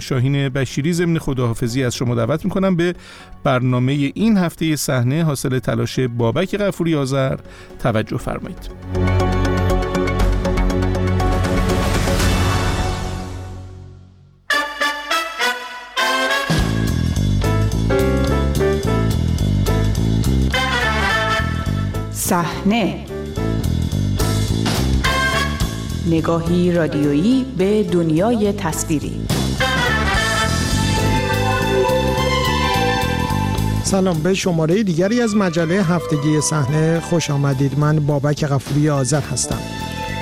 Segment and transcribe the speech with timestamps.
[0.00, 2.94] شاهین بشیری ضمن خداحافظی از شما دعوت می‌کنم به
[3.44, 7.36] برنامه این هفته صحنه حاصل تلاش بابک غفوری آذر
[7.78, 8.70] توجه فرمایید.
[22.12, 23.04] صحنه.
[26.06, 29.17] نگاهی رادیویی به دنیای تصویری.
[33.90, 37.00] سلام به شماره دیگری از مجله هفتگی صحنه.
[37.00, 37.78] خوش آمدید.
[37.78, 39.58] من بابک غفوری آذر هستم.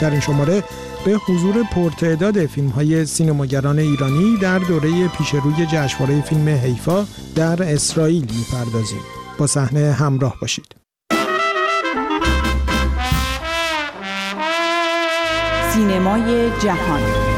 [0.01, 0.65] در این شماره
[1.05, 8.27] به حضور پرتعداد فیلم های سینماگران ایرانی در دوره پیشروی جشنواره فیلم حیفا در اسرائیل
[8.37, 9.01] می‌پردازیم.
[9.38, 10.77] با صحنه همراه باشید.
[15.74, 17.36] سینمای جهان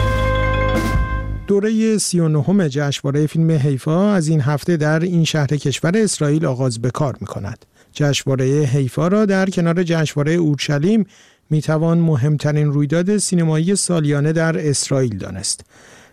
[1.49, 6.91] دوره 39 جشنواره فیلم حیفا از این هفته در این شهر کشور اسرائیل آغاز به
[6.91, 7.67] کار می کند.
[7.93, 11.07] جشنواره حیفا را در کنار جشنواره اورشلیم
[11.51, 15.65] می توان مهمترین رویداد سینمایی سالیانه در اسرائیل دانست.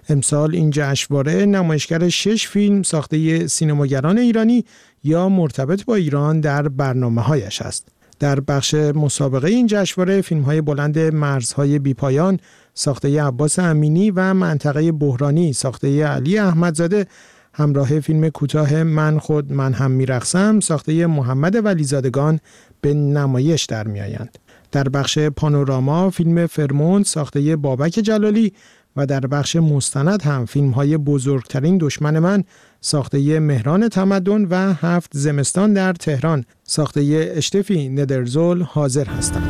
[0.09, 4.65] امسال این جشنواره نمایشگر شش فیلم ساخته سینماگران ایرانی
[5.03, 7.87] یا مرتبط با ایران در برنامه هایش است.
[8.19, 12.39] در بخش مسابقه این جشنواره فیلم های بلند مرزهای بیپایان
[12.75, 17.07] ساخته عباس امینی و منطقه بحرانی ساخته علی احمدزاده
[17.53, 22.39] همراه فیلم کوتاه من خود من هم میرقصم ساخته محمد ولیزادگان
[22.81, 24.37] به نمایش در میآیند.
[24.71, 28.53] در بخش پانوراما فیلم فرموند ساخته بابک جلالی
[28.95, 32.43] و در بخش مستند هم فیلم های بزرگترین دشمن من
[32.81, 39.49] ساخته مهران تمدن و هفت زمستان در تهران ساخته اشتفی ندرزول حاضر هستند.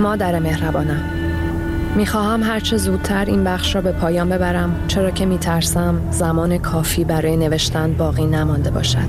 [0.00, 1.23] مادر مهربانم
[1.96, 7.36] می‌خواهم هرچه زودتر این بخش را به پایان ببرم چرا که میترسم زمان کافی برای
[7.36, 9.08] نوشتن باقی نمانده باشد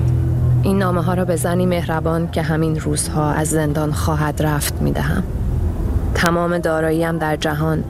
[0.62, 5.22] این نامه ها را به زنی مهربان که همین روزها از زندان خواهد رفت می‌دهم
[6.14, 7.84] تمام داراییم در جهان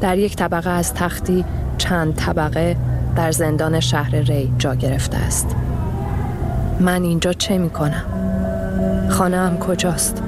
[0.00, 1.44] در یک طبقه از تختی
[1.78, 2.76] چند طبقه
[3.16, 5.56] در زندان شهر ری جا گرفته است
[6.80, 8.04] من اینجا چه می کنم؟
[9.10, 10.22] خانه هم کجاست؟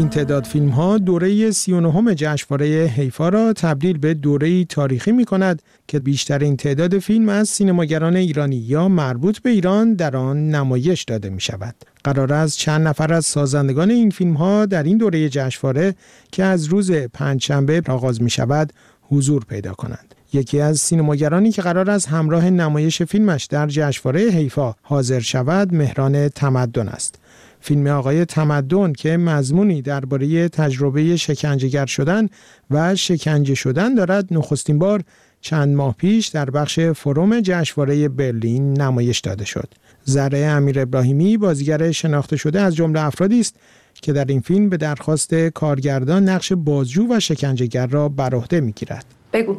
[0.00, 5.62] این تعداد فیلم ها دوره 39 جشنواره حیفا را تبدیل به دوره تاریخی می کند
[5.88, 11.30] که بیشترین تعداد فیلم از سینماگران ایرانی یا مربوط به ایران در آن نمایش داده
[11.30, 11.74] می شود.
[12.04, 15.94] قرار است چند نفر از سازندگان این فیلم ها در این دوره جشنواره
[16.32, 18.72] که از روز پنجشنبه آغاز می شود
[19.02, 20.14] حضور پیدا کنند.
[20.32, 26.28] یکی از سینماگرانی که قرار است همراه نمایش فیلمش در جشنواره حیفا حاضر شود مهران
[26.28, 27.18] تمدن است.
[27.60, 32.28] فیلم آقای تمدن که مضمونی درباره تجربه شکنجهگر شدن
[32.70, 35.02] و شکنجه شدن دارد نخستین بار
[35.40, 39.68] چند ماه پیش در بخش فروم جشنواره برلین نمایش داده شد.
[40.08, 43.56] ذره امیر ابراهیمی بازیگر شناخته شده از جمله افرادی است
[44.02, 49.04] که در این فیلم به درخواست کارگردان نقش بازجو و شکنجهگر را بر عهده می‌گیرد.
[49.32, 49.56] بگو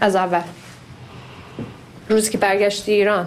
[0.00, 0.42] از اول
[2.08, 3.26] روزی که برگشتی ایران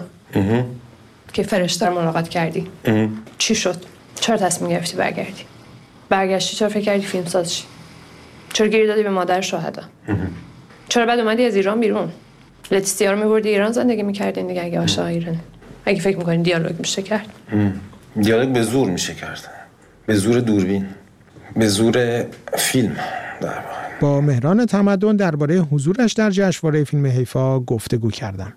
[1.32, 2.66] که فرشته رو ملاقات کردی.
[3.38, 3.76] چی شد؟
[4.14, 5.42] چرا تصمیم گرفتی برگردی؟
[6.08, 7.64] برگشتی چرا فکر کردی فیلم سازشی
[8.52, 9.82] چرا گیری دادی به مادر شهدا؟
[10.88, 12.12] چرا بعد اومدی از ایران بیرون؟
[12.70, 15.40] لتیسیا رو میبردی ایران زندگی می‌کردین دیگه اگه عاشق ایرانی.
[15.86, 17.26] اگه فکر می‌کنی دیالوگ میشه کرد.
[18.20, 19.40] دیالوگ به زور میشه کرد.
[20.06, 20.86] به زور دوربین.
[21.56, 22.24] به زور
[22.58, 22.96] فیلم.
[23.40, 23.58] در
[24.00, 28.52] با مهران تمدن درباره حضورش در جشنواره فیلم حیفا گفتگو کردم.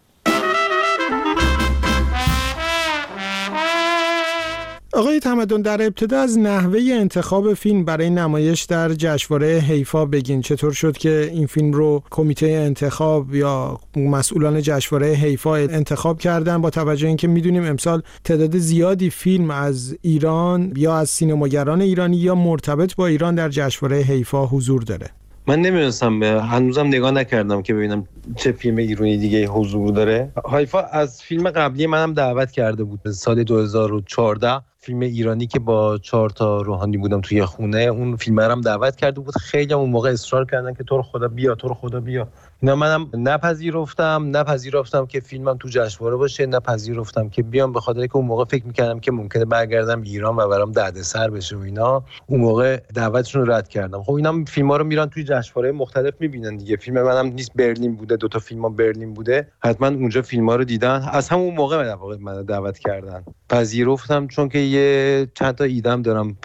[4.95, 10.41] آقای تمدن در ابتدا از نحوه انتخاب فیلم برای نمایش در جشنواره حیفا بگین.
[10.41, 16.69] چطور شد که این فیلم رو کمیته انتخاب یا مسئولان جشنواره حیفا انتخاب کردن؟ با
[16.69, 22.95] توجه اینکه می‌دونیم امسال تعداد زیادی فیلم از ایران یا از سینماگران ایرانی یا مرتبط
[22.95, 25.09] با ایران در جشنواره حیفا حضور داره.
[25.47, 30.31] من نمی‌دونستم هنوزم نگاه نکردم که ببینم چه فیلم ایرانی دیگه حضور داره.
[30.51, 36.29] حیفا از فیلم قبلی منم دعوت کرده بود سال 2014 فیلم ایرانی که با چهار
[36.29, 39.37] تا روحانی بودم توی خونه اون فیلم هم دعوت کرده بود.
[39.37, 42.27] خیلی اون موقع اصرار کردن که تو رو خدا بیا تو رو خدا بیا.
[42.61, 47.73] اینا منم نپذیرفتم نپذیرفتم که فیلمم تو جشنواره باشه نپذیرفتم که بیام.
[47.73, 51.55] به خاطر که اون موقع فکر می‌کردم که ممکنه برگردم ایران و برام دردسر بشه
[51.57, 52.03] و اینا.
[52.27, 54.03] اون موقع دعوتشون رو رد کردم.
[54.03, 56.77] خب اینا فیلم ها رو میرن توی جشنواره مختلف می‌بینن دیگه.
[56.77, 59.47] فیلم منم نیست برلین بوده دو تا فیلم برلین بوده.
[59.59, 61.09] حتما اونجا فیلم ها رو دیدن.
[61.11, 63.23] از همون موقع من دعوت کردن.
[63.49, 66.37] پذیرفتم چون که یه چند تا ایدم دارم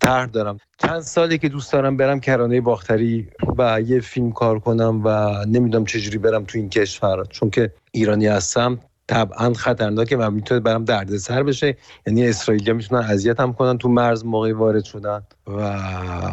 [0.00, 0.58] طرح دارم.
[0.78, 3.28] چند سالی که دوست دارم برم کرانه باختری
[3.58, 5.08] و یه فیلم کار کنم و
[5.48, 8.78] نمی‌دونم چجوری برم تو این کشور چون که ایرانی هستم.
[9.08, 11.76] طبعا خطرناکه و می‌تونه برام دردسر بشه.
[12.06, 15.22] یعنی اسرائیلیا می‌تونن اذیت هم کنن تو مرز موقعی وارد شدن.
[15.46, 15.80] و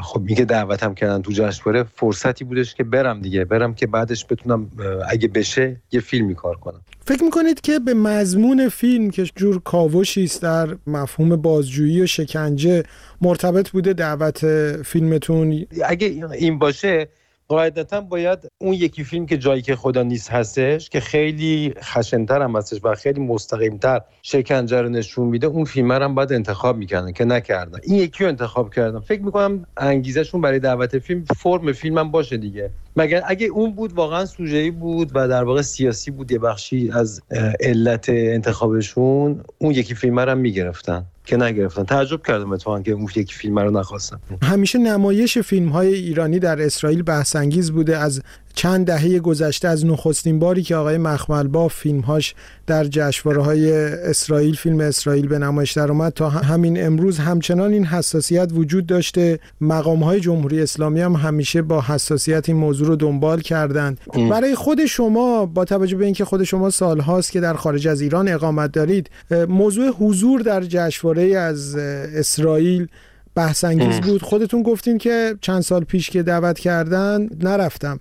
[0.02, 3.46] خب میگه دعوتم کردن تو جشنواره فرصتی بودش که برم دیگه.
[3.46, 4.70] برم که بعدش بتونم
[5.10, 6.82] اگه بشه یه فیلمی کار کنم.
[7.06, 12.84] فکر می‌کنید که به مضمون فیلم که جور کاوشی است در مفهوم بازجویی و شکنجه
[13.22, 14.46] مرتبط بوده دعوت
[14.84, 17.08] فیلمتون؟ اگه این باشه
[17.52, 22.56] قاعدتا باید اون یکی فیلم که جایی که خدا نیست هستش که خیلی خشنتر هم
[22.56, 27.26] هستش و خیلی مستقیمتر شکنجه رو نشون میده اون فیلم هم باید انتخاب می‌کردن که
[27.26, 27.80] نکردن.
[27.84, 32.38] این یکی رو انتخاب کردن فکر می‌کنم انگیزشون برای دعوت فیلم فرم فیلم هم باشه
[32.38, 32.72] دیگه.
[32.96, 37.22] مگر اگه اون بود واقعا سوژه‌ای بود و در واقع سیاسی بود یه بخشی از
[37.60, 41.06] علت انتخابشون اون یکی فیلم هم می‌گرفتن.
[41.32, 41.84] که نگرفتن.
[41.84, 46.62] تعجب کردم اتفاقا که اون یکی فیلم رو نخواستم همیشه نمایش فیلم های ایرانی در
[46.62, 48.22] اسرائیل بحث انگیز بوده از
[48.54, 52.36] چند دهه گذشته از نخستین باری که آقای مخمل با فیلمهاش
[52.68, 57.86] در جشنواره های اسرائیل فیلم اسرائیل به نمایش در اومد تا همین امروز همچنان این
[57.86, 59.40] حساسیت وجود داشته.
[59.62, 64.00] مقام های جمهوری اسلامی هم همیشه با حساسیت این موضوع رو دنبال کردند.
[64.30, 68.28] برای خود شما با توجه به اینکه خود شما سالهاست که در خارج از ایران
[68.28, 69.10] اقامت دارید
[69.50, 72.88] موضوع حضور در جشنواره از اسرائیل
[73.36, 74.22] بحث انگیز بود.
[74.22, 78.00] خودتون گفتین که چند سال پیش که دعوت کردن نرفتم.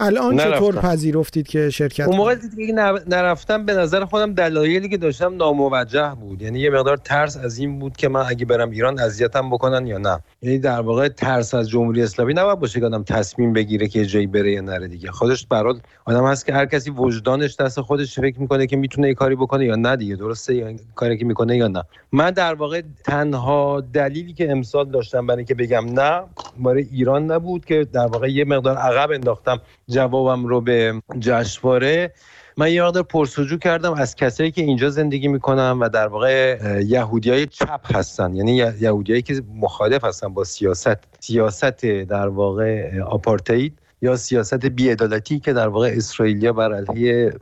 [0.00, 2.72] الان چطور پذیرفتید که شرکت اون موقع دیگه
[3.06, 6.42] نرفتم به نظر خودم دلایلی که داشتم ناموجه بود.
[6.42, 9.98] یعنی یه مقدار ترس از این بود که من اگه برم ایران اذیتم بکنن یا
[9.98, 10.20] نه.
[10.42, 14.26] یعنی در واقع ترس از جمهوری اسلامی نباید باشه که آدم تصمیم بگیره که جایی
[14.26, 15.10] بره یا نره دیگه.
[15.10, 19.14] خودش برات آدم هست که هر کسی وجدانش دست خودش فکر می‌کنه که می‌تونه یه
[19.14, 20.16] کاری بکنه یا نه دیگه.
[20.16, 21.82] درسته؟ یا کاری که می‌کنه یا نه.
[22.12, 26.22] من در واقع تنها دلیلی که امسال داشتم برای اینکه بگم نه
[26.58, 29.60] برای ایران نبود که در واقع یه مقدار عقب انداختم.
[29.90, 32.12] جوابم رو به جشنواره.
[32.56, 37.30] من یه مقدار پرسجو کردم از کسایی که اینجا زندگی می‌کنن و در واقع یهودی
[37.30, 38.34] های چپ هستن.
[38.34, 40.98] یعنی یهودیایی که مخالف هستن با سیاست.
[41.20, 47.32] سیاست در واقع آپارتاید یا سیاست بیعدالتی که در واقع اسرائیلیا بر علیه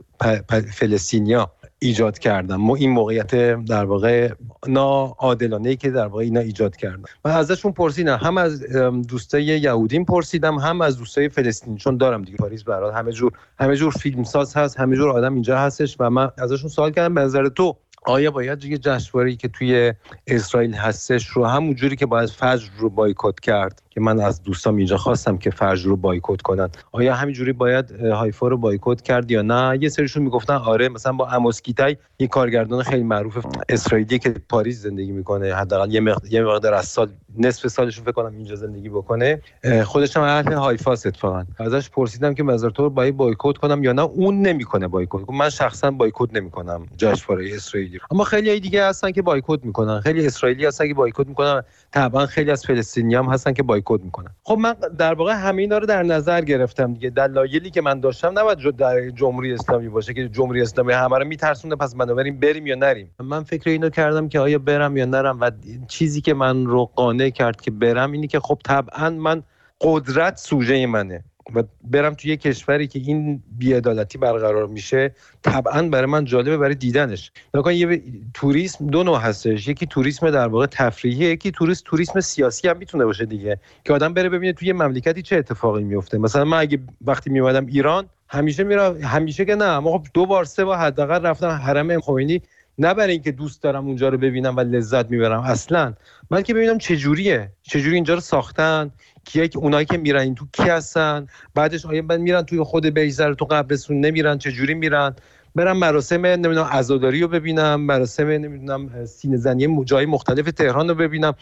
[0.71, 3.35] فلسطینیا ایجاد کردن ما این موقعیت
[3.65, 4.33] در واقع
[4.67, 7.03] ناعادلانه که در واقع اینا ایجاد کردن.
[7.25, 8.17] من ازشون پرسیدم.
[8.17, 8.61] هم از
[9.07, 11.77] دوستای یهودیم پرسیدم هم از دوستای فلسطینی.
[11.77, 12.37] چون دارم دیگه.
[12.37, 16.31] پاریس برات همه جور همه جور فیلمساز هست همه جور آدم اینجا هستش و من
[16.37, 17.13] ازشون سوال کردم.
[17.13, 19.93] به نظر تو آیا باید یه جشنواره‌ای که توی
[20.27, 24.75] اسرائیل هستش رو همون جوری که باید فجر رو بایکوت کرد که من از دوستام
[24.75, 26.69] اینجا خواستم که فجر رو بایکوت کنن.
[26.91, 31.27] آیا همینجوری باید هایفا رو بایکوت کرد یا نه؟ یه سریشون می‌گفتن آره مثلا با
[31.27, 36.43] آموس گیتای یه کارگردان خیلی معروف اسرائیلی که پاریس زندگی می‌کنه حداقل یه مقدار یه
[36.43, 39.41] مقدار از سال نصف سالش فکر کنم اینجا زندگی بکنه.
[39.85, 41.45] خودش هم اهل هایفا اتفاقا.
[41.57, 45.29] ازش پرسیدم که نظر تو باید بایکوت کنم یا نه؟ اون نمی‌کنه بایکوت.
[45.29, 49.99] من شخصا بایکوت نمی‌کنم جشنواره اسرائیلی اما خیلی دیگه هستن که بایکوت می‌کنن.
[49.99, 51.63] خیلی اسرائیلی هستن که بایکوت می‌کنن.
[51.91, 54.29] طبعا خیلی از فلسطینی هم هستن که بایکوت می‌کنن.
[54.43, 57.09] خب من در واقع همه اینا رو در نظر گرفتم دیگه.
[57.09, 61.75] دلایلی که من داشتم نباید در جمهوری اسلامی باشه که جمهوری اسلامی همه رو میترسونه
[61.75, 63.11] پس بنابراین بریم یا نریم.
[63.19, 65.51] من فکر اینو کردم که آیا برم یا نرم و
[65.87, 69.43] چیزی که من رو قانع کرد که برم اینی که خب طبعا من
[69.81, 71.23] قدرت سوژه منه.
[71.55, 76.75] و برم توی یه کشوری که این بیعدالتی برقرار میشه طبعا برای من جالبه برای
[76.75, 77.31] دیدنش.
[77.53, 78.03] نکن یه
[78.33, 79.67] توریسم دو نوع هستش.
[79.67, 83.59] یکی توریسم در واقع تفریحی یکی توریست توریسم سیاسی هم می‌تونه باشه دیگه.
[83.85, 88.05] که آدم بره ببینه توی مملکتی چه اتفاقی میفته مثلا من اگه وقتی میومدم ایران
[88.27, 89.65] همیشه میرم همیشه که نه.
[89.65, 92.41] اما خب دو بار سه بار حداقل رفتم حرم خمینی.
[92.79, 95.41] نه برای اینکه دوست دارم اونجا رو ببینم و لذت می‌برم.
[95.41, 95.93] اصلا.
[96.29, 97.51] بلکه ببینم چه جوریه.
[97.61, 98.91] چه جوری اینجا رو ساختن.
[99.25, 102.85] کیه که اونایی که میرن این تو کی هستن؟ بعدش آیا بعد میرن توی خود
[102.85, 105.15] بیزر تو قبرستون نمیرن؟ چه جوری میرن؟
[105.55, 107.81] برم مراسم نمی‌دونم عزاداری رو ببینم.
[107.81, 111.33] مراسم نمی‌دونم سینه زنی جای مختلف تهران رو ببینم.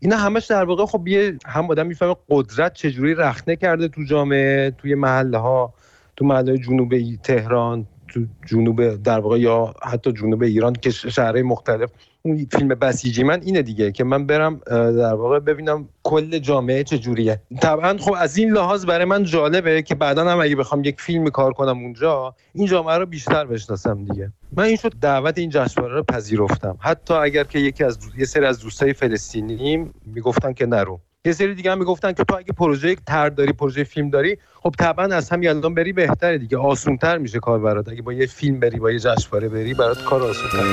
[0.00, 4.70] اینا همش در واقع خب یه هم آدم می‌فهمه قدرت چجوری رخنه کرده تو جامعه
[4.70, 5.74] توی محله ها
[6.16, 7.86] تو محله جنوب تهران.
[8.16, 11.90] تو جنوب در واقع یا حتی جنوب ایران که شهرهای مختلف.
[12.22, 17.40] اون فیلم بسیجی من اینه دیگه که من برم در واقع ببینم کل جامعه چجوریه
[17.60, 21.30] طبعا خب از این لحاظ برای من جالبه که بعدا هم اگه بخوام یک فیلم
[21.30, 24.32] کار کنم اونجا این جامعه رو بیشتر بشناسم دیگه.
[24.52, 26.76] من این شد دعوت این جشنواره رو پذیرفتم.
[26.80, 28.06] حتی اگر که یکی از دو...
[28.18, 31.00] یه سری از دوستای فلسطینی می‌گفتن که نرو.
[31.26, 34.74] یه سری دیگه هم می‌گفتن که تو اگه پروژه تر داری پروژه فیلم داری خب
[34.78, 36.58] طبعا از هم الان بری بهتره دیگه.
[36.58, 40.22] آسونتر میشه کار برات اگه با یه فیلم بری با یه جشنواره بری برات کار
[40.22, 40.64] آسونتر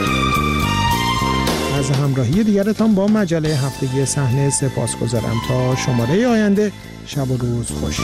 [1.77, 6.72] از همراهی دیگرتان با مجله هفتگی صحنه سپاس گذارم تا شماره آینده
[7.05, 8.00] شب و روز خوش.